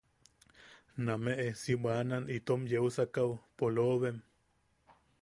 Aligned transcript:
Nameʼe 1.05 1.47
si 1.61 1.73
bwanan 1.81 2.25
itom 2.37 2.61
yeu 2.71 2.87
sakaʼu. 2.97 3.33
¡Poloobem! 3.57 4.17